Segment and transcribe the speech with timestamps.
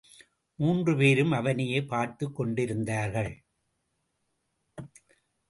[0.55, 3.43] மூன்று பேரும் அவனையே பார்த்துக் கொண்டிருந்தார்கள்.